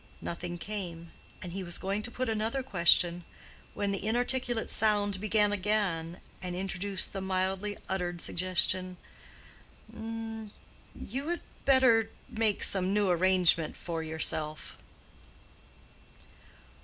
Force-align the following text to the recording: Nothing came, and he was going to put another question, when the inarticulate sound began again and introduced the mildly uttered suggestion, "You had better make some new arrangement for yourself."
Nothing 0.19 0.57
came, 0.57 1.11
and 1.43 1.51
he 1.51 1.61
was 1.61 1.77
going 1.77 2.01
to 2.01 2.09
put 2.09 2.27
another 2.27 2.63
question, 2.63 3.23
when 3.75 3.91
the 3.91 4.03
inarticulate 4.03 4.71
sound 4.71 5.21
began 5.21 5.51
again 5.51 6.19
and 6.41 6.55
introduced 6.55 7.13
the 7.13 7.21
mildly 7.21 7.77
uttered 7.87 8.19
suggestion, 8.19 8.97
"You 9.95 11.27
had 11.27 11.41
better 11.65 12.09
make 12.27 12.63
some 12.63 12.95
new 12.95 13.09
arrangement 13.11 13.77
for 13.77 14.01
yourself." 14.01 14.75